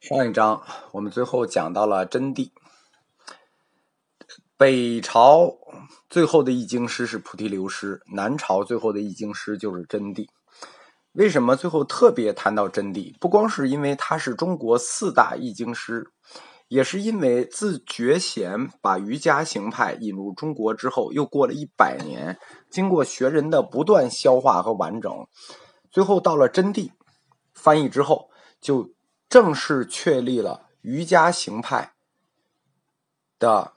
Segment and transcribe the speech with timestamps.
[0.00, 2.52] 上一章我们最后讲到了真谛，
[4.56, 5.52] 北朝
[6.08, 10.28] 最后的译经师是菩提流师，南朝最后的译经师就是真谛。
[11.14, 13.18] 为什么最后特别谈到真谛？
[13.18, 16.12] 不光是因为他是中国四大译经师，
[16.68, 22.38] 也是因为自觉贤把瑜伽行派引入中国之后，又过了一百年，
[22.70, 25.26] 经过学人的不断消化和完整，
[25.90, 26.92] 最后到了真谛
[27.52, 28.30] 翻译之后
[28.60, 28.92] 就。
[29.28, 31.92] 正式确立了瑜伽行派
[33.38, 33.74] 的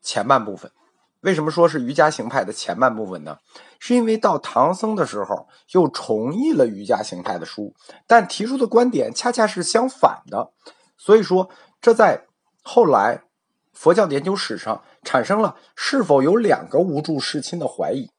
[0.00, 0.72] 前半部分。
[1.20, 3.38] 为什么说是瑜伽行派的前半部分呢？
[3.78, 7.74] 是因为到唐僧的时候又重译了瑜伽行派的书，
[8.06, 10.52] 但提出的观点恰恰是相反的。
[10.96, 12.26] 所以说，这在
[12.62, 13.24] 后来
[13.72, 18.10] 佛教的研究史上产生了是否有两个无著世亲的怀疑。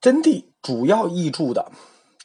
[0.00, 1.70] 真谛主要译著的。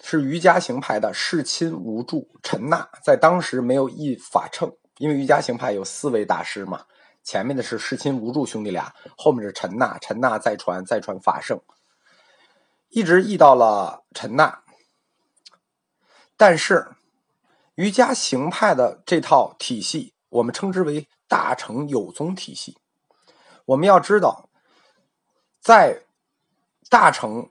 [0.06, 6.86] 是瑜伽行派的世亲无著陈那，在当时没有译法称，因为瑜伽行派有四位大师嘛，
[7.24, 11.62] 前面的是世亲无著兄弟俩，后面是陈那，陈那再传再传法圣，
[12.90, 14.62] 一直译到了陈那。
[16.36, 16.90] 但是
[17.76, 22.78] 瑜伽行派的这套体系，我们称之为大乘有宗体系。
[23.64, 24.50] 我们要知道，
[25.62, 26.04] 在
[26.90, 27.50] 大乘。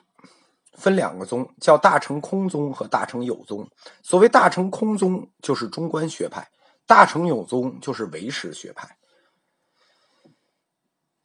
[0.82, 3.64] 分两个宗，叫大乘空宗和大乘有宗。
[4.02, 6.42] 所谓大乘空宗，就是中观学派；
[6.86, 8.96] 大乘有宗，就是唯识学派。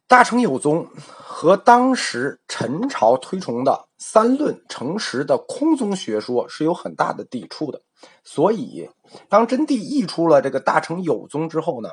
[0.06, 7.82] 大乘有宗和当时陈朝推崇的三论成实的空宗学说是有很大的抵触的。
[8.22, 8.88] 所以，
[9.28, 11.90] 当真谛译出了这个大乘有宗之后呢，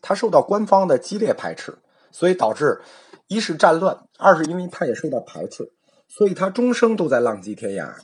[0.00, 1.78] 他受到官方的激烈排斥，
[2.10, 2.80] 所以导致
[3.28, 5.75] 一是战乱，二是因为他也受到排斥。
[6.08, 7.94] 所以他终生都在浪迹天涯。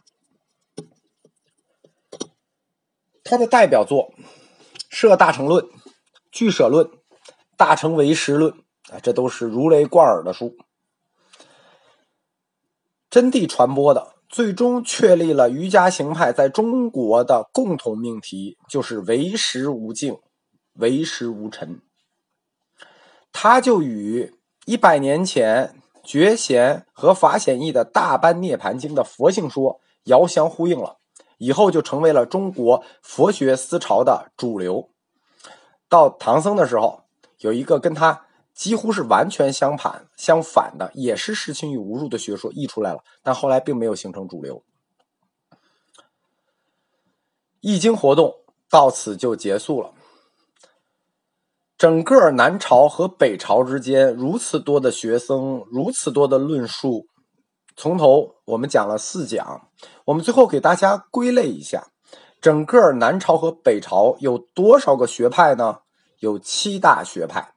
[3.25, 4.13] 他的代表作
[4.91, 5.65] 《摄大乘论》
[6.31, 6.87] 《俱舍论》
[7.57, 8.53] 《大乘唯识论》
[8.93, 10.57] 啊，这都是如雷贯耳的书。
[13.09, 20.19] 真谛传播的，最终确立了瑜伽行派在中国的共同命题，就是唯识无境，
[20.75, 21.81] 唯识无尘。
[23.31, 24.35] 他就与
[24.67, 25.82] 一百年前。
[26.05, 30.99] 觉贤和法显义的大般涅盘经的佛性说遥相呼应了，
[31.39, 34.89] 以后就成为了中国佛学思潮的主流。
[35.89, 37.05] 到唐僧的时候，
[37.39, 44.63] 有一个跟他几乎是完全相反相反的，也是世亲与无入的学说译出来了，但后来并没有形成主流。
[47.61, 48.35] 易经活动
[48.69, 49.93] 到此就结束了。
[51.83, 57.09] 整个南朝和北朝之间如此多的学僧，如此多的论述，
[57.75, 59.69] 从头我们讲了四讲，
[60.05, 61.89] 我们最后给大家归类一下，
[62.41, 65.81] 整个南朝和北朝有多少个学派呢？
[66.21, 67.53] 有七大学派，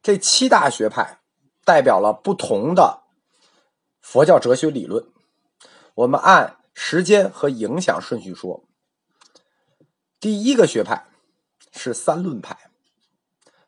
[0.00, 1.18] 这七大学派
[1.64, 3.02] 代表了不同的
[4.00, 5.04] 佛教哲学理论。
[5.96, 8.62] 我们按时间和影响顺序说，
[10.20, 11.08] 第一个学派
[11.72, 12.65] 是三论派。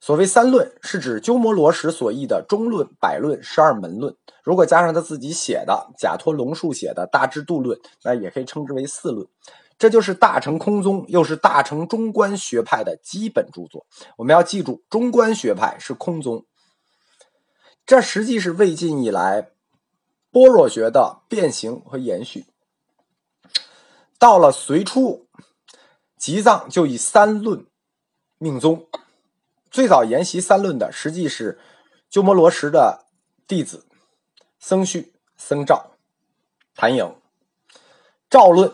[0.08, 4.16] 所谓三论，是指鸠摩罗什所译的中论、百论、十二门论。
[4.42, 9.28] 如果加上他自己写的贾托龙树写的大智度论，那也可以称之为四论。
[9.78, 13.84] 这就是大乘空宗，又是大乘中观学派的基本著作。
[14.16, 16.46] 我们要记住，中观学派是空宗。
[17.84, 19.50] 这实际是魏晋以来
[20.30, 22.46] 般若学的变形和延续。
[24.18, 25.26] 到了隋初，
[26.16, 27.66] 吉藏就以三论
[28.38, 28.86] 命宗。
[29.70, 31.58] 最早研习三论的，实际是
[32.08, 33.04] 鸠摩罗什的
[33.46, 33.84] 弟子
[34.58, 35.92] 僧绪、僧肇、
[36.74, 37.14] 谭颖。
[38.30, 38.72] 赵论，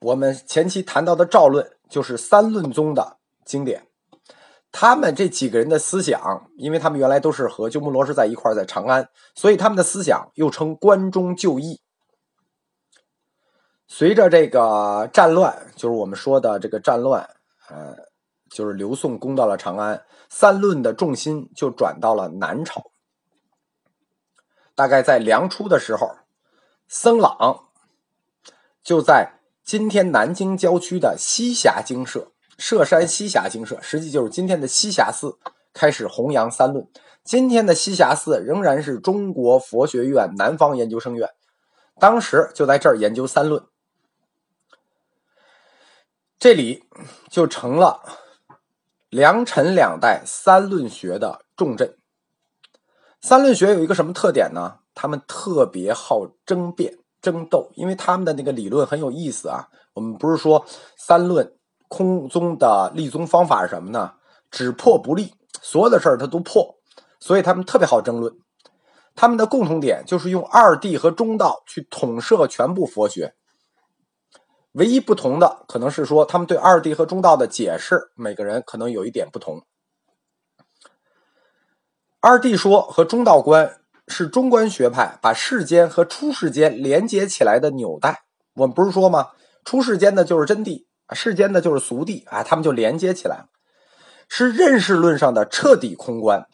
[0.00, 3.86] 我们前期谈到的赵论，就是三论宗的经典。
[4.72, 11.80] 他们这几个人的思想，因为他们原来都是和鸠摩罗什在一块在长安，所以他们的思想又称关中就义。
[13.86, 17.28] 随着这个战乱，就是我们说的这个战乱，
[17.68, 18.11] 呃。
[18.52, 22.92] 就是刘宋攻到了长安，三论的重心就转到了南朝。
[24.74, 26.16] 大概在梁初的时候，
[26.86, 27.68] 僧朗
[28.82, 35.38] 就在今天南京郊区的栖霞精舍（舍山栖霞精舍），实际就是今天的栖霞寺，
[35.72, 36.86] 开始弘扬三论。
[37.24, 41.30] 今天的栖霞寺仍然是中国佛学院南方研究生院，
[42.00, 43.64] 当时就在这儿研究三论，
[46.38, 46.84] 这里
[47.30, 48.20] 就成了。
[49.12, 51.98] 梁陈两代三论学的重镇。
[53.20, 54.78] 三论学有一个什么特点呢？
[54.94, 59.68] 他们特别好争辩、争斗，因为他们的那个理论很有意思啊。
[59.92, 60.64] 我们不是说
[60.96, 61.52] 三论
[61.88, 64.14] 空宗的立宗方法是什么呢？
[64.50, 66.76] 只破不立，所有的事儿他都破，
[67.20, 68.34] 所以他们特别好争论。
[69.14, 73.34] 他们的共同点就是用二谛和中道去统摄全部佛学。
[74.72, 79.66] 唯一不同的可能是说，他们对二谛和中道的解释，每个人可能有一点不同。
[82.20, 88.24] 二谛说和中道观是中观学派把世间和出世间连接起来的纽带。
[88.54, 89.30] 我们不是说吗？
[89.64, 93.46] 出世间的就是真谛，世间的就是俗谛啊，他们就连接起来了，
[94.28, 96.46] 是认识论上的彻底空观。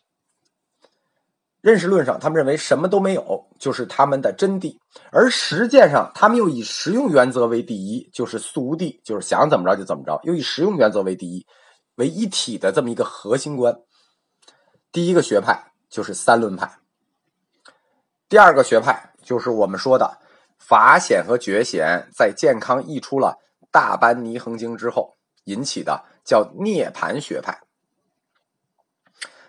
[1.61, 4.77] 认识论上，他们认为什么都没有，就是他们的真谛；
[5.11, 11.45] 而实践上，他们又以实用原则为第一，就是俗谛，就是想怎么着就怎么着，又以实用原则为第一，
[11.97, 13.77] 为一体的这么一个核心观。
[14.93, 16.79] 第一个学派就是三论派，
[18.29, 20.19] 第二个学派就是我们说的
[20.59, 23.37] 法显和觉显，在健康译出了
[23.73, 27.61] 《大般尼恒经》之后引起的，叫涅盘学派。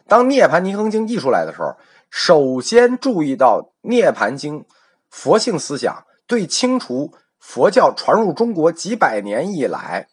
[0.08, 1.78] 当《涅盘尼恒经》译出来的时候，
[2.10, 4.62] 首先注意到《涅盘经》
[5.10, 10.10] 佛性思想对清除佛教传入中国几百年以来，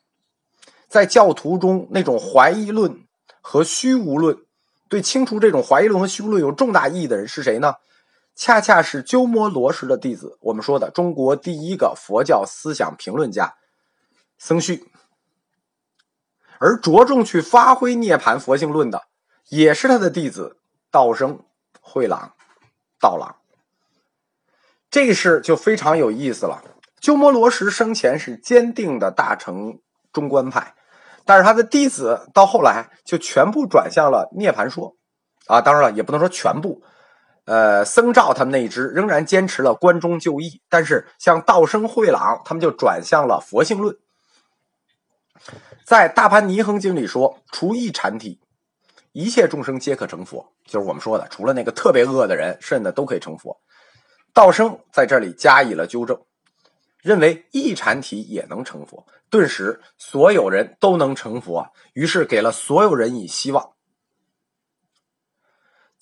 [0.89, 3.05] 在教徒中那种怀疑论
[3.41, 4.37] 和虚无论，
[4.89, 7.75] 对清除这种怀疑论和虚无论有重大意义的人是谁呢？
[8.35, 13.55] 恰恰是鸠摩罗什的弟子，我们说的中国第一个佛教思想评论家
[14.39, 14.91] 僧绪，
[16.59, 19.05] 而着重去发挥涅盘佛性论的，
[19.49, 20.59] 也是他的弟子
[20.91, 21.41] 道生。
[21.89, 22.33] 慧朗、
[22.99, 23.37] 道朗，
[24.91, 26.65] 这事就非常有意思了。
[27.01, 29.79] 鸠摩罗什生前是坚定的大乘
[30.13, 30.75] 中观派，
[31.25, 34.97] 但是他的弟子到后来就全部转向了涅盘说。
[35.47, 36.83] 啊，当然了，也不能说全部。
[37.45, 43.97] 呃，僧肇他们那一支仍然坚持了观中就义，但是像道生、慧朗他们就转向了佛性论。
[45.85, 48.41] 在《大盘尼恒经》里说，除一禅体。
[49.17, 53.59] 一切众生皆可成佛，就是我们说的，除了那个特别恶的人，剩的都可以成佛。
[54.35, 56.21] 道生在这里加以了纠正，
[57.01, 63.73] 认为一禅体也能成佛，顿时所有人都能成佛，于是给了所有人以希望。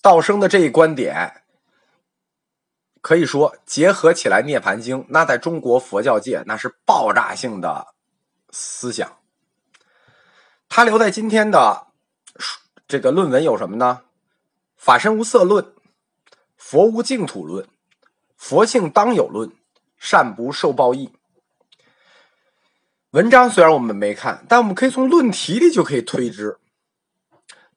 [0.01, 1.43] 道生的这一观点，
[2.99, 7.95] 可以说结合起来《涅盘经》，那在中国佛教界那是爆炸性的
[8.49, 9.19] 思想。
[10.67, 11.85] 他留在今天的。
[12.87, 14.01] 这个论文有什么呢？
[14.75, 15.73] 法身无色论、
[16.55, 17.67] 佛无净土论、
[18.35, 19.51] 佛性当有论、
[19.97, 21.11] 善不受报义。
[23.11, 26.59] 文章虽然我们没看，但我们可以从论题里就可以推知，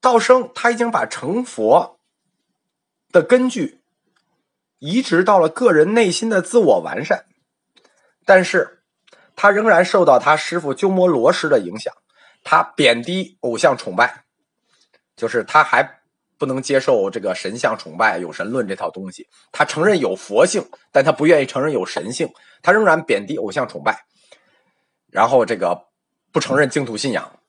[0.00, 1.98] 道生他已经把成佛
[3.10, 3.80] 的根据
[4.78, 7.24] 移植到了个人内心的自我完善，
[8.26, 8.82] 但是
[9.34, 11.94] 他仍然受到他师傅鸠摩罗什的影响，
[12.42, 14.24] 他贬低偶像崇拜。
[15.18, 16.00] 就是他还
[16.38, 19.26] 不能接受这个神像崇拜、有神论这套东西。
[19.52, 22.30] 他承认有佛性，但他不愿意承认有神性。
[22.62, 24.04] 他仍然贬低偶像崇拜，
[25.10, 25.88] 然后这个
[26.32, 27.40] 不承认净土信仰。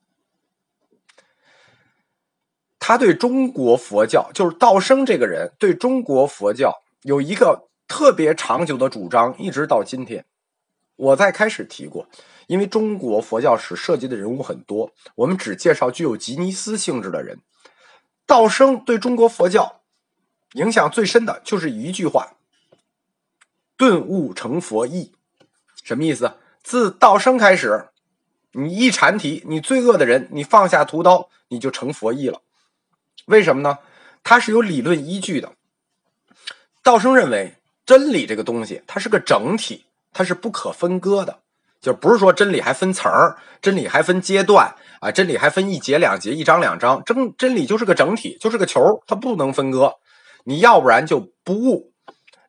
[2.79, 10.25] 他对中国佛教，就是道生这个人，对中国佛教有一个特别长久的主张，一直到今天。
[10.95, 12.09] 我在开始提过。
[12.47, 17.37] 因为中国佛教史涉及的人物很多，我们只介绍具有吉尼斯性质的人。
[18.29, 19.81] 道生对中国佛教
[20.53, 22.35] 影响最深的就是一句话
[23.75, 25.13] ：“顿悟成佛意。”
[25.83, 26.35] 什么意思？
[26.61, 27.89] 自道生开始，
[28.51, 32.43] 你一禅体，你罪恶的人，你放下屠刀，你就成佛意了。
[33.25, 33.79] 为什么呢？
[34.23, 35.53] 它是有理论依据的。
[36.83, 41.39] 道生认为，真理这个东西，它是个整体，它是不可分割的。
[41.81, 49.95] 就不是说真理还分层儿，真理还分阶段啊，真理还分一节两节、一章两章，真真理就是个整体，就是个球，它不能分割。
[50.43, 51.93] 你要不然就不悟，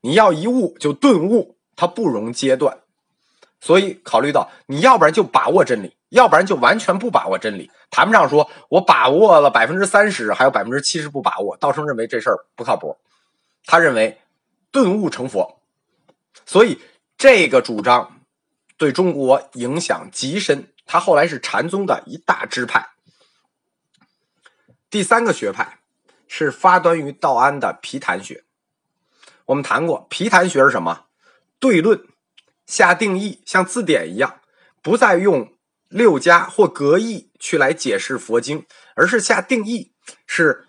[0.00, 2.78] 你要一悟就顿悟，它不容阶段。
[3.60, 11.56] 所以考虑到你要不然就把握真理，要不然就完全不把握真理，谈不上说我把握了百分之三十，还有百分之七十不把握。
[11.58, 12.96] 道生认为这事儿不靠谱，
[13.64, 14.18] 他认为
[14.72, 15.60] 顿悟成佛，
[16.46, 16.80] 所以
[17.16, 18.16] 这个主张。
[18.80, 22.88] 对中国影响极深，他后来是禅宗的一大支派。
[24.88, 25.80] 第三个学派
[26.26, 28.42] 是发端于道安的毗昙学。
[29.44, 31.04] 我们谈过，毗昙学是什么？
[31.58, 32.02] 对论，
[32.64, 34.40] 下定义，像字典一样，
[34.80, 35.52] 不再用
[35.88, 39.92] 六家或格义去来解释佛经，而是下定义，
[40.26, 40.66] 是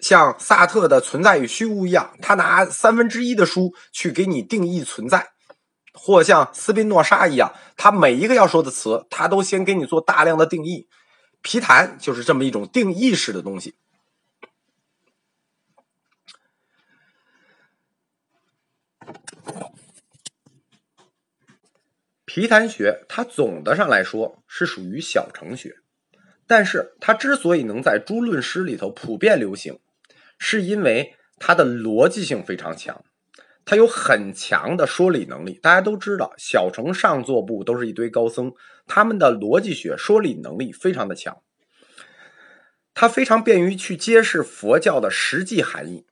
[0.00, 5.30] 像萨特的《存在与虚无》一样，他拿三分之一的书去给你定义存在。
[5.94, 10.88] 或像斯宾诺莎一样，他每一个要说的词，他都先给你做大量的定义。
[11.40, 13.76] 皮谈就是这么一种定义式的东西。
[22.24, 25.76] 皮谈学它总的上来说是属于小程学，
[26.48, 29.78] 但是它之所以能在诸论师里头普遍流行，
[30.38, 33.04] 是因为它的逻辑性非常强。
[33.66, 38.52] 他有很强的说理能力，大家都知道，小乘上座部都是一堆高僧，
[38.86, 41.42] 他们的逻辑学说理能力非常的强，
[42.92, 46.06] 他非常便于去揭示佛教的实际含义。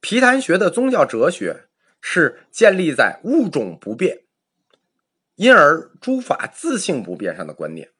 [0.00, 1.68] 毗昙学的宗教哲学
[2.00, 4.24] 是建立在物种不变，
[5.36, 7.90] 因而诸法自性不变上的观念，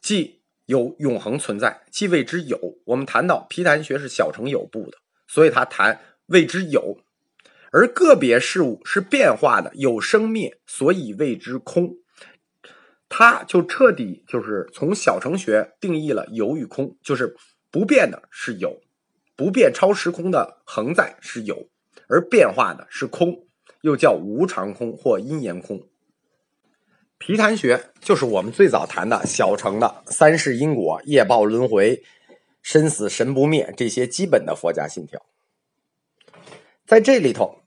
[0.00, 2.78] 即有永恒存在，即谓之有。
[2.84, 4.98] 我们谈到毗昙学是小乘有部的。
[5.26, 6.98] 所以他谈谓之有，
[7.72, 11.96] 而个别事物是变化的，有生灭，所以谓之空。
[13.08, 17.36] 他就彻底就是从小乘学定义了有与空，就是
[17.70, 18.80] 不变的是有，
[19.36, 21.68] 不变超时空的恒在是有，
[22.08, 23.46] 而变化的是空，
[23.82, 25.86] 又叫无常空或因缘空。
[27.18, 32.02] 皮昙学就是我们最早谈的小乘的三世因果、业报轮回。
[32.64, 35.22] 生死神不灭，这些基本的佛家信条，
[36.86, 37.58] 在这里头，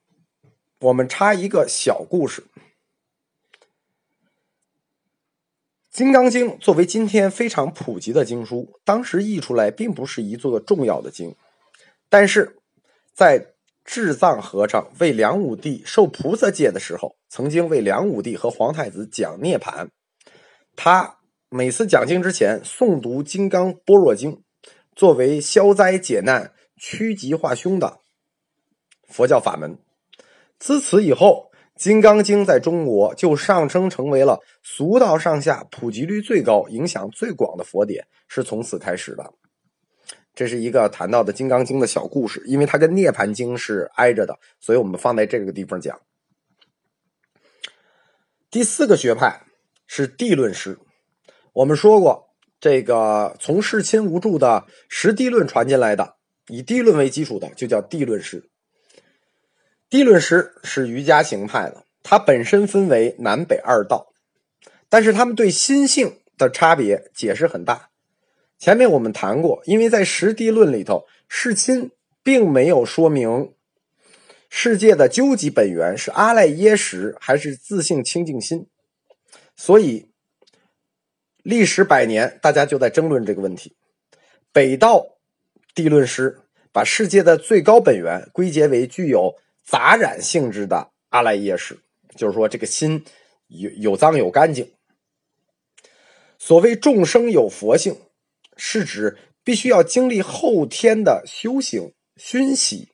[0.79, 2.41] 我们插一个小故事。
[5.91, 11.35] 《金刚经》作为今天非常普及的经书，当时译出来并不是一座重要的经，
[12.09, 12.57] 但是
[13.13, 13.53] 在
[13.85, 19.91] 智藏和尚为梁武帝受菩萨戒的时候，曾经为梁武帝和皇太子讲涅盘。
[20.75, 24.33] 他每次讲经之前诵读《金刚般若经》。
[24.97, 27.99] 作为消灾解难、趋吉化凶的
[29.07, 29.77] 佛教法门，
[30.57, 39.31] 自此以后，《金刚经》在中国就上升成为了俗道上下普及率最高、影响最广的佛典，是从此开始的。
[40.33, 46.01] 这是一个谈到的《金刚经》的小故事，因为它跟《涅盘经》是挨着的，所以我们放在这个地方讲。
[48.49, 49.43] 第四个学派
[49.85, 50.79] 是地论师，
[51.53, 52.26] 我们说过。
[52.59, 56.15] 这个从世亲无著的实地论传进来的，
[56.47, 58.49] 以地论为基础的，就叫地论师。
[59.89, 64.07] 地论师是瑜伽行派的，它本身分为南北二道，
[64.89, 67.89] 但是他们对心性的差别解释很大。
[68.57, 71.91] 前面我们谈过，因为在实地论里头，世亲
[72.23, 73.53] 并没有说明
[74.49, 78.65] 世界的究极本源是阿赖耶识还是自性清净心，
[79.55, 80.09] 所以。
[81.47, 83.73] 历时百年，大家就在争论这个问题。
[84.51, 85.17] 北道
[85.73, 86.41] 地论师
[86.73, 91.79] 把世界的最高本源归结为具有杂染性质的阿赖耶识，
[92.17, 93.05] 就是说这个心
[93.47, 94.73] 有有脏有干净。
[96.37, 97.95] 所谓众生有佛性，
[98.57, 102.89] 是指必须要经历后天的修行熏习，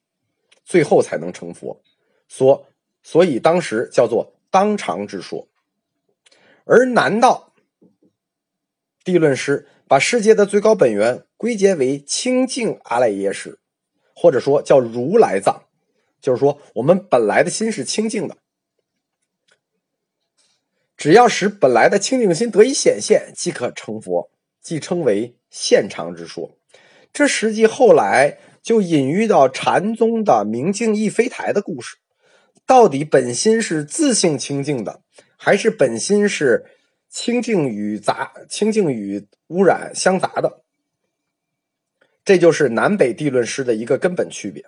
[0.63, 1.81] 最后才能成佛。
[2.27, 2.67] 所
[3.01, 5.47] 所以当时叫做当场之说，
[6.65, 7.49] 而南道。
[9.03, 13.59] 地论师把世界的最高本源归结为清净阿赖耶识，
[14.15, 15.63] 或者说叫如来藏，
[16.21, 18.37] 就是说我们本来的心是清净的，
[20.95, 24.31] 只要使本来的清净心得以显现，即可成佛，
[24.61, 26.57] 即称为现常之说。
[27.11, 31.97] 这实际后来就隐喻到禅宗的明镜亦非台的故事，
[32.65, 35.01] 到底本心是自性清净的，
[35.35, 36.65] 还是本心是？
[37.13, 40.63] 清净与杂、清净与污染相杂的，
[42.25, 44.65] 这就是南北地论师的一个根本区别。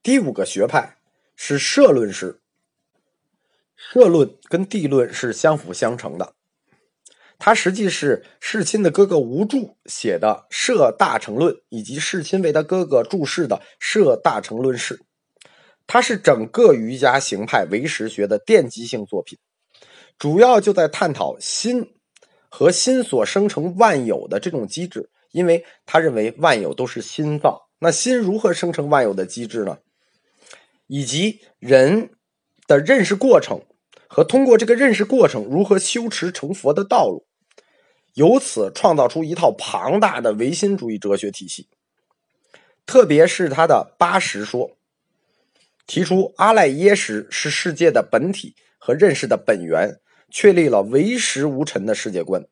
[0.00, 0.98] 第五个学派
[1.34, 2.40] 是社论师，
[3.74, 6.34] 社论跟地论是相辅相成的。
[7.36, 14.98] 他实际是世亲的哥哥吴著写的《摄大乘论》，以及世亲为他哥哥注释的《摄大乘论释》，
[15.88, 19.36] 它是整个瑜伽行派唯识学的奠基性作品。
[20.18, 21.94] 主要就在探讨心
[22.48, 29.78] 和心所生成万有的这种机制，因为他认为万有都是心造，那心如何生成万有的机制呢？
[30.86, 32.10] 以及人
[32.66, 33.60] 的认识过程
[34.08, 37.26] 和通过这个认识过程如何修持成佛的道路，
[38.14, 41.68] 由此创造出一套庞大的唯心主义哲学体系。
[42.86, 44.70] 特别是他的八识说，
[45.86, 50.00] 提出阿赖耶识是世界的本体和认识的本源。
[50.36, 52.44] 确立了唯识无尘的世界观，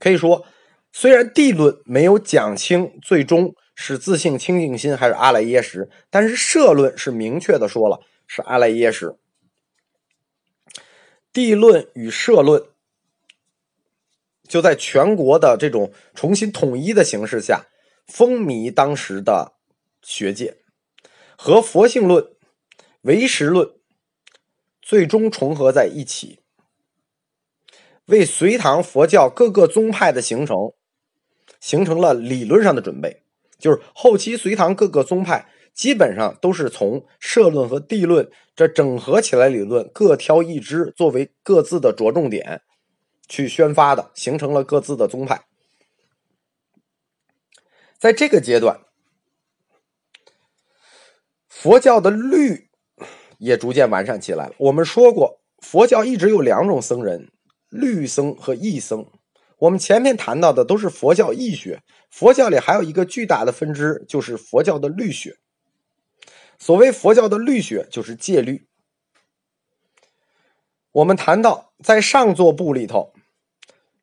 [0.00, 0.44] 可以说，
[0.90, 9.14] 虽然地论没有讲清最终是自性清净心还是阿赖耶识，但是社论是明确的说了，是阿赖耶识。
[11.32, 12.60] 地论与社论
[14.48, 17.66] 就在全国的这种重新统一的形势下，
[18.08, 19.52] 风靡当时的
[20.02, 20.56] 学界，
[21.36, 22.32] 和佛性论、
[23.02, 23.70] 唯识论
[24.82, 26.40] 最终重合在一起，
[28.08, 30.72] 为隋唐佛教各个宗派的形成
[31.60, 33.22] 形成了理论上的准备。
[33.58, 42.62] 就是后期隋唐各个宗派基本上都是从社论和地论这整合起来理论，各挑一支作为各自的着重点
[43.28, 45.44] 去宣发的，形成了各自的宗派。
[47.98, 48.80] 在这个阶段，
[51.48, 52.70] 佛教的律
[53.38, 54.54] 也逐渐完善起来了。
[54.58, 57.30] 我们说过，佛教一直有两种僧人：
[57.68, 59.06] 律僧和义僧。
[59.58, 65.36] 我们前面谈到的都是佛教义学，佛教里还有一个巨大的分支，就是佛教的律学。
[66.58, 68.66] 所谓佛教的律学，就是戒律。
[70.92, 73.12] 我们谈到在上座部里头，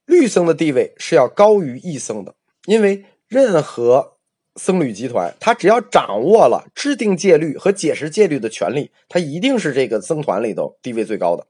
[0.05, 4.17] 律僧的地位是要高于义僧的，因为任何
[4.55, 11.48] 僧侣集团，他只要掌握了制定戒律和解释戒律的权利，他一定是这个僧团里头地位最高的。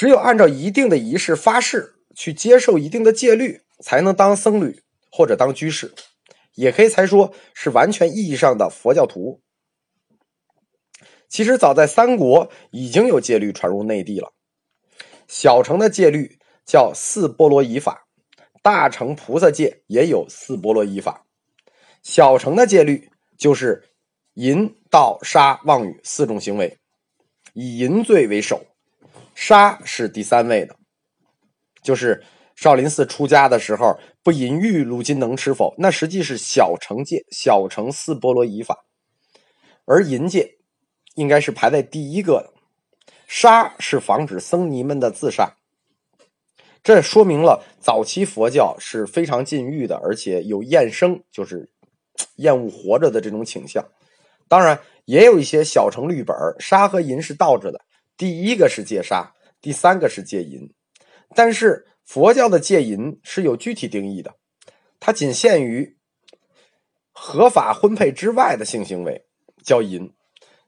[0.00, 5.92] 只有按照一定的仪式发誓，去接受一定的戒律，才能当僧侣或者当居士，
[6.54, 9.42] 也可以才说是完全意义上的佛教徒。
[11.28, 14.32] 其实早在三国已经有戒律传入内地了。
[15.28, 18.06] 小乘的戒律叫四波罗夷法，
[18.62, 21.26] 大乘菩萨戒也有四波罗夷法。
[22.02, 23.90] 小乘的戒律就是
[24.32, 26.78] 淫、盗、杀、妄语四种行为，
[27.52, 28.64] 以淫罪为首。
[29.40, 30.76] 杀是第三位的，
[31.82, 32.22] 就是
[32.54, 35.74] 少林寺出家的时候不淫欲，如今能吃否？
[35.78, 38.84] 那实际是小乘戒，小乘四波罗夷法，
[39.86, 40.58] 而淫戒
[41.14, 42.52] 应该是排在第一个的。
[43.26, 45.56] 杀是防止僧尼们的自杀，
[46.82, 51.70] 这说明了早期佛教是非常禁欲的，而且有厌生，就是
[52.36, 53.82] 厌恶活着的这种倾向。
[54.48, 57.80] 当然，也有一些小乘律本，杀和淫是倒着的。
[58.20, 60.74] 第一个是戒杀，第三个是戒淫，
[61.34, 64.34] 但是佛教的戒淫是有具体定义的，
[64.98, 65.96] 它仅限于
[67.12, 69.24] 合法婚配之外的性行为
[69.64, 70.12] 叫淫，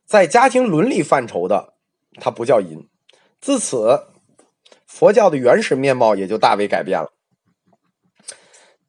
[0.07, 1.75] 在家庭伦理范畴的
[2.15, 2.89] 它不叫淫。
[3.39, 4.07] 自此，
[4.87, 7.13] 佛教的原始面貌也就大为改变了。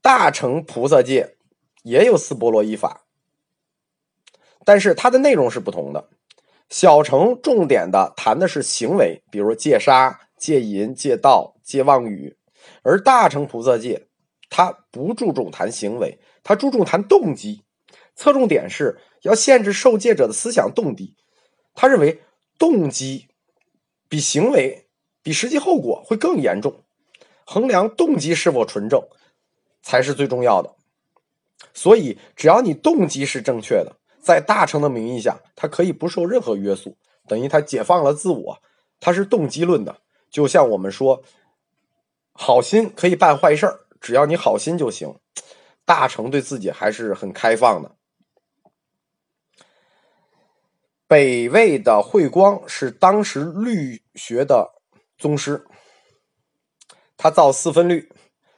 [0.01, 1.35] 大乘菩萨戒
[1.83, 3.03] 也有四波罗夷法，
[4.63, 6.09] 但是它的内容是不同的。
[6.73, 12.35] 小乘重点的谈的是行为，比如戒杀、戒淫、戒盗、戒妄语；
[12.81, 14.07] 而大乘菩萨戒，
[14.49, 17.61] 他不注重谈行为，他注重谈动机，
[18.15, 21.15] 侧重点是要限制受戒者的思想动机。
[21.75, 22.23] 他认为
[22.57, 23.27] 动机
[24.09, 24.87] 比行为、
[25.21, 26.81] 比实际后果会更严重，
[27.45, 28.99] 衡量动机是否纯正
[29.83, 30.73] 才是最重要的。
[31.71, 33.97] 所以，只要你动机是正确的。
[34.23, 36.95] 在大成的名义下，他可以不受任何约束，
[37.27, 38.59] 等于他解放了自我。
[39.01, 39.97] 他是动机论的，
[40.29, 41.21] 就像我们说，
[42.31, 45.13] 好心可以办坏事儿，只要你好心就行。
[45.83, 47.97] 大成对自己还是很开放的。
[51.05, 54.81] 北魏的慧光是当时律学的
[55.17, 55.65] 宗师，
[57.17, 58.09] 他造四分律、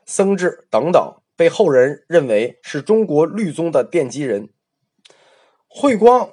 [0.05, 4.51] 僧制等等，被后人认为是中国律宗的奠基人。
[5.77, 6.29] 慧光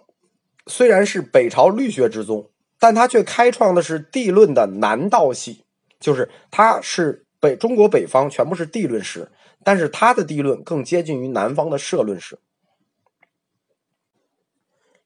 [0.69, 5.65] 虽然是北朝律学之宗，但他却开创的是地论的南道系，
[5.99, 9.33] 就是他是北中国北方全部是地论史，
[9.65, 12.39] 但是他的地论更接近于南方的社论史。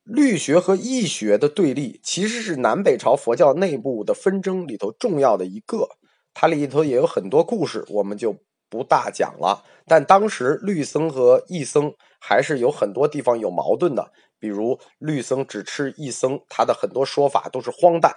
[0.04, 5.88] 律学和义学的对立，其实是南北朝佛教内部的纷争里头重要的一个，
[6.34, 8.36] 它里头也有很多故事，我们就
[8.68, 9.64] 不大讲了。
[9.86, 14.12] 但当时律僧和义僧还是有很多地方有矛盾的。
[14.38, 18.10] 比如律僧只吃一僧，他的很多说法都是荒诞；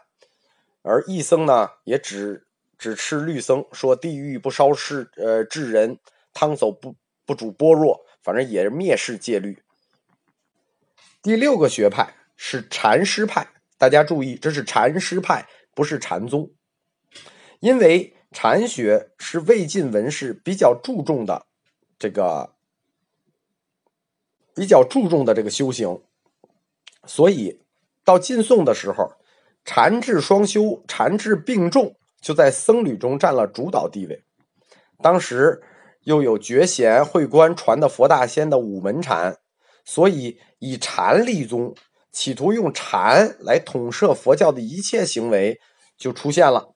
[0.81, 5.99] 而一僧呢，也只只吃律僧，说地狱不烧尸呃智人，
[6.33, 9.63] 汤走不不煮般若，反正也是蔑视戒律。
[11.21, 16.51] 第六个学派是禅师派，大家注意，这是禅师派，不是禅宗，
[17.59, 21.47] 因为禅学是魏晋文士比较注重的
[21.97, 22.55] 这个
[24.53, 26.01] 比较注重的这个修行。
[27.09, 27.59] 所以，
[28.05, 29.13] 到晋宋的时候，
[29.65, 34.23] 禅智双修、禅智并重，就在僧侣中占了主导地位。
[35.01, 35.59] 当时
[36.03, 39.37] 又有觉贤、慧观传的佛大仙的五门禅，
[39.83, 41.73] 所以以禅立宗，
[42.11, 45.59] 企图用禅来统摄佛教的一切行为
[45.97, 46.75] 就出现了。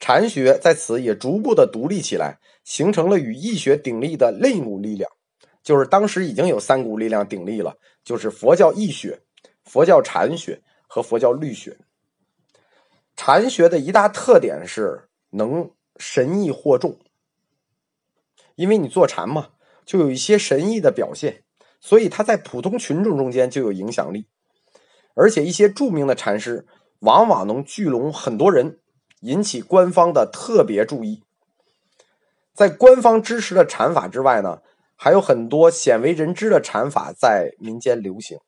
[0.00, 5.08] 禅学在此也逐步的独立起来，形成了与易学鼎立的另一股力量。
[5.62, 9.20] 就是当时已经有三股力量鼎立了，就是佛教易学、
[9.64, 11.78] 佛教禅学和佛教律学。
[13.16, 16.98] 禅学的一大特点是能神意惑众，
[18.54, 19.50] 因为你坐禅嘛，
[19.84, 21.42] 就有一些神意的表现，
[21.80, 24.26] 所以他在普通群众中间就有影响力，
[25.14, 26.66] 而且一些著名的禅师
[27.00, 28.78] 往往能聚拢很多人，
[29.20, 31.22] 引起官方的特别注意。
[32.52, 34.60] 在官方支持的禅法之外呢？
[34.96, 38.38] 还有很多鲜为人知的禅法在民间流行，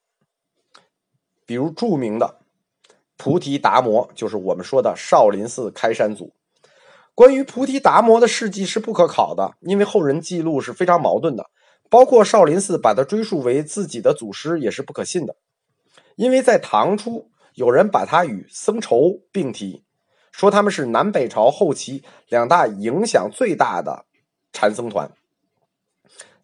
[1.47, 2.41] 比如著名的
[3.17, 6.35] 菩提达摩，就是我们说的少林寺开山祖。
[7.15, 11.49] 关于菩提达摩的事迹是不可考的，因为后人记录是非常矛盾的。
[11.89, 15.37] 包括少林寺把他追溯为自己的祖师也是不可信的，
[16.17, 19.85] 因为在唐初有人把他与僧稠并提，
[20.33, 24.05] 说他们是南北朝后期两大影响最大的
[24.53, 25.13] 禅僧团。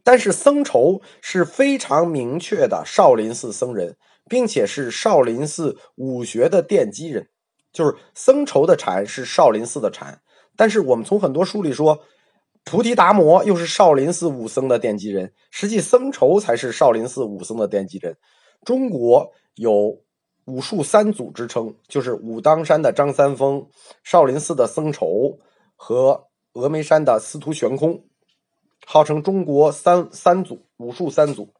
[0.04, 3.96] 但是僧稠是非常明确的少林寺僧人，
[4.32, 7.28] 并且是少林寺武学的奠基人，
[7.70, 10.22] 就是僧稠的禅是少林寺的禅。
[10.56, 12.02] 但是我们从很多书里说，
[12.64, 18.16] 菩提达摩又是少林寺武僧的奠基人，实际僧稠才是少林寺武僧的奠基人。
[18.64, 20.00] 中国有
[20.46, 23.68] 武术三祖之称，就是武当山的张三丰、
[24.02, 25.36] 少林寺的僧稠
[25.76, 28.06] 和峨眉山的司徒悬空。
[28.86, 31.52] 号称中国三三祖武术三祖，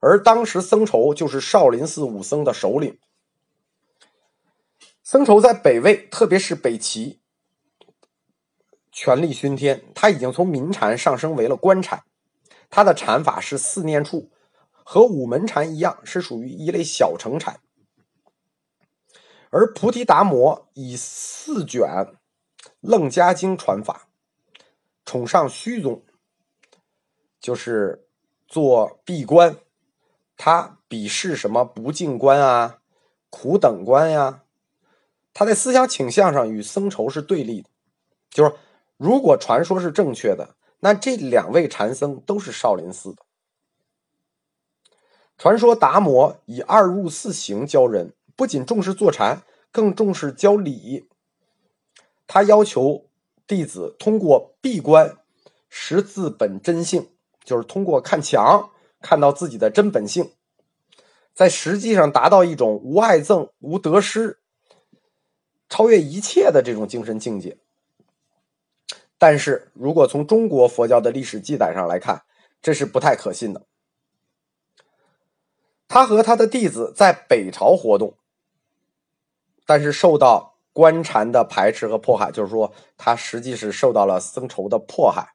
[0.00, 2.98] 而当时僧稠就是少林寺武僧的首领。
[5.02, 7.20] 僧稠在北魏，特别是北齐，
[8.90, 9.84] 权力熏天。
[9.94, 12.02] 他已经从民禅上升为了官禅，
[12.68, 14.30] 他的禅法是四念处，
[14.72, 17.60] 和五门禅一样，是属于一类小乘禅。
[19.50, 21.88] 而菩提达摩以四卷
[22.80, 24.08] 楞伽经传法，
[25.04, 26.02] 崇尚虚宗。
[27.40, 28.06] 就是
[28.46, 29.56] 做闭关，
[30.42, 32.78] 他鄙视什么不净观啊、
[33.28, 34.44] 苦等观呀？
[35.34, 37.68] 他在思想倾向上与僧稠是对立的。
[38.30, 38.54] 就是
[38.96, 43.22] 如果传说是正确的，那这两位禅僧都是少林寺的。
[45.36, 51.06] 传说达摩以二入四行教人，不仅重视坐禅，更重视教礼。
[52.26, 53.04] 他要求
[53.46, 55.18] 弟子通过闭关
[55.68, 57.10] 识自本真性。
[57.44, 60.32] 就是通过看墙看到自己的真本性，
[61.34, 64.38] 在实际上达到一种无爱憎、无得失、
[65.68, 67.58] 超越一切的这种精神境界。
[69.18, 72.22] 但是如果从中国佛教的历史记载上来看，
[72.62, 73.66] 这是不太可信的。
[75.88, 78.16] 他和他的弟子在北朝活动，
[79.66, 85.34] 但是受到官禅的排斥和迫害，就是说他实际是受到了僧稠的迫害。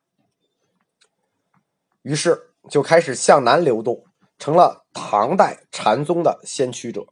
[2.04, 4.06] 于是就开始向南流动，
[4.38, 7.06] 成了唐代禅宗的先驱者。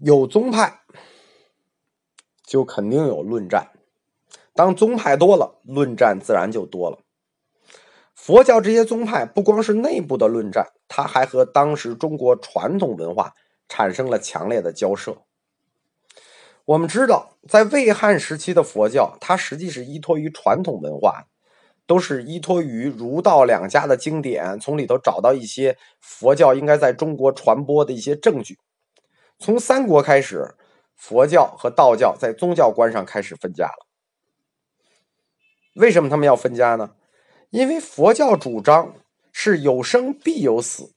[0.00, 0.82] 有宗派，
[2.44, 3.70] 就肯定有论战。
[4.54, 6.98] 当宗派多了，论战自然就多了。
[8.14, 13.34] 佛教这些宗派不光是内部的论战，它还和当时中国传统文化
[13.68, 15.22] 产生了强烈的交涉。
[16.64, 21.26] 我们知道，在魏汉时期的佛教，它实际是依托于传统文化。
[21.86, 28.58] 都是依托于儒道两家的经典，从里头找到一些佛教应该在中国传播的一些证据。
[29.38, 30.54] 从三国开始，
[30.96, 33.86] 佛教和道教在宗教观上开始分家了。
[35.74, 36.92] 为什么他们要分家呢？
[37.50, 38.94] 因为佛教主张
[39.32, 40.92] 是有生必有死，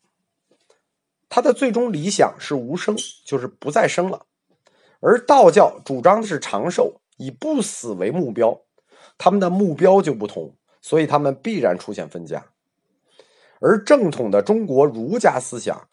[1.27, 2.95] 他的最终理想是无生，
[3.25, 4.25] 就是不再生了；
[4.99, 8.61] 而道教主张的是长寿，以不死为目标，
[9.17, 10.55] 他们的目标就不同。
[10.85, 12.45] 所以他们必然出现分家，
[13.59, 15.89] 而正统的中国儒家思想，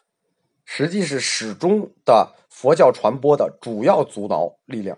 [0.65, 4.95] 实际是始终的佛教传播的主要阻挠力量。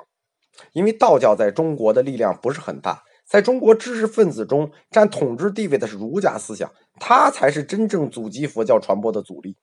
[0.73, 9.55] 因为道教在中国的力量不是很大，在中国知识分子中占统治地位的是儒家思想，它才是真正阻击佛教传播的阻力。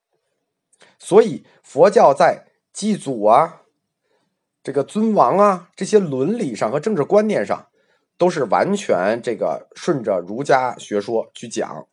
[0.99, 3.65] 所以佛教在祭祖啊、
[4.63, 7.69] 这个尊王啊这些伦理上和政治观念上。
[8.23, 11.89] 都是完全这个顺着儒家学说去讲，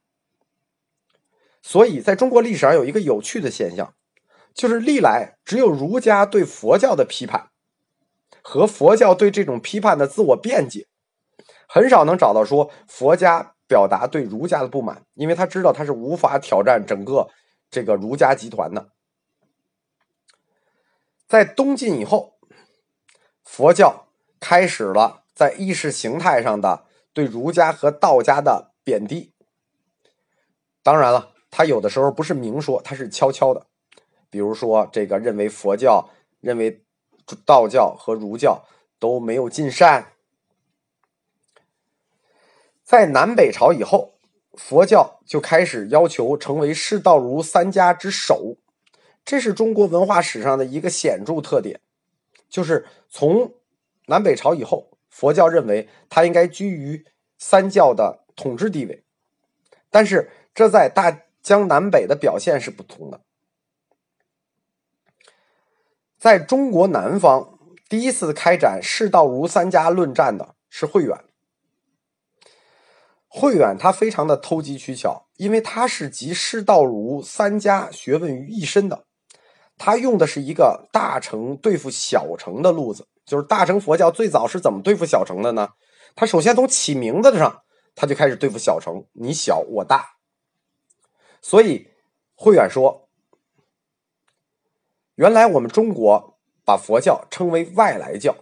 [1.63, 3.95] 所以在中国历史上有一个有趣的现象，
[4.53, 7.49] 就是历来只有儒家对佛教的批判
[8.43, 10.87] 和佛教对这种批判的自我辩解，
[11.67, 17.27] 很少能找到说佛家表达对儒家的不满，因为他知道他是无法挑战整个
[17.71, 18.91] 这个儒家集团的，
[21.27, 22.37] 在东晋以后，
[23.43, 24.05] 佛教
[24.39, 29.31] 开始了在意识形态上的对儒家和道家的贬低。
[30.83, 33.67] 当然了，他有的时候不是明说，他是悄悄的。
[34.29, 36.09] 比如说，这个认为佛教、
[36.41, 36.83] 认为
[37.45, 38.65] 道教和儒教
[38.99, 40.11] 都没有尽善。
[42.83, 44.15] 在南北朝以后，
[44.55, 48.57] 佛教就开始要求成为释道儒三家之首，
[49.23, 51.79] 这是中国文化史上的一个显著特点。
[52.49, 53.53] 就是从
[54.07, 57.05] 南北朝以后，佛教认为它应该居于
[57.37, 59.03] 三教的统治地位，
[59.89, 63.21] 但是这在大江南北的表现是不同的。
[66.17, 71.17] 在中国南方，第一次开展释道儒三家论战的是慧远。
[73.27, 79.05] 慧远他非常的投机取巧，因为他是集释道儒三家学问于一身的。
[79.77, 85.69] 他用的是一个大成对付小成的路子，就是大乘佛教最早是怎么对付小乘的呢？
[86.15, 87.61] 他首先从起名字上，
[87.93, 90.15] 他就开始对付小乘，你小我大。
[91.41, 91.91] 所以
[92.33, 93.07] 慧远说，
[95.13, 98.35] 原来我们中国把佛教称为外来教，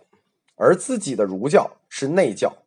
[0.55, 2.63] 而自己的儒教是内教，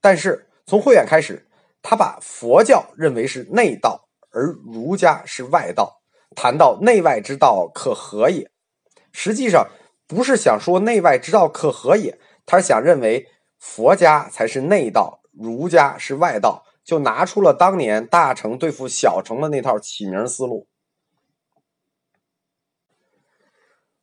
[0.00, 1.48] 但是从慧远开始。
[1.84, 6.00] 他把佛教认为是内道，而儒家是外道。
[6.36, 8.48] 谈到内外之道可合也，
[9.10, 9.68] 实际上
[10.14, 20.68] 不是想说内外之道可合也，他是想认为佛家才是内道，儒家是外道，就拿出了当年大乘对付小乘的那套起名思路。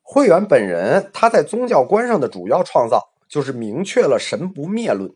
[0.01, 5.15] 慧远本人他在宗教观上的主要创造，就是明确了神不灭论。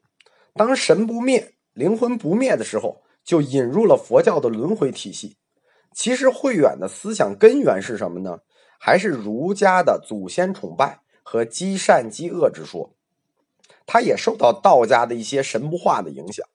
[0.53, 1.55] 当神不灭。
[1.73, 5.37] 灵魂不灭的时候，就引入了佛教的轮回体系。
[5.91, 8.37] 其实慧远的思想根源是什么呢？
[8.85, 12.93] 还是儒家的祖先崇拜和积善积恶之说。
[13.85, 16.45] 他也受到道家的一些神不化的影响。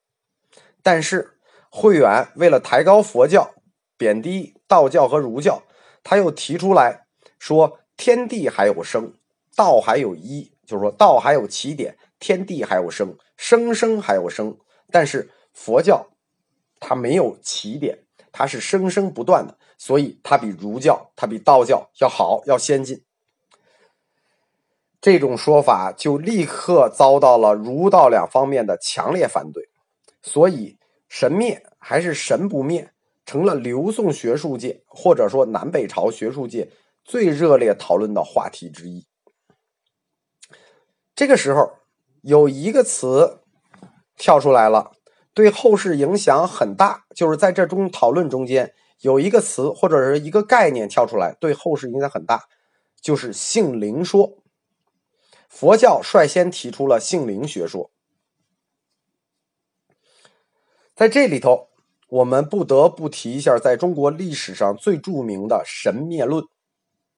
[0.82, 1.38] 但是
[1.70, 3.54] 慧远为了抬高佛教，
[3.96, 5.62] 贬低道教和儒教，
[6.04, 7.06] 他又提出来
[7.38, 9.14] 说：天地还有生，
[9.56, 14.58] 道还有一，就是说道还有起点，天地还有生，生生还有生。
[14.90, 16.10] 但是佛教
[16.78, 23.02] 它没有起点，它是生生不断的，所以它比儒教、它比道教要好，要先进。
[25.00, 29.70] 这种说法就立刻遭到了儒道两方面的强烈反对，
[30.20, 30.76] 所以
[31.08, 32.92] 神灭还是神不灭，
[33.24, 36.70] 成了刘宋学术界或者说南北朝学术界
[37.04, 39.06] 最热烈讨论的话题之一。
[41.14, 41.78] 这个时候
[42.20, 43.40] 有一个词。
[44.20, 44.90] 跳出来了，
[45.32, 47.04] 对后世影响很大。
[47.14, 52.48] 就是在这中讨论中间有一个词或者是一个概念跳出来，对后世影响很大，
[53.00, 54.38] 就是性灵说。
[55.48, 57.90] 佛教率先提出了性灵学说，
[60.94, 61.68] 在这里头，
[62.08, 66.44] 我们不得不提一下，在中国历史上最著名的神灭论。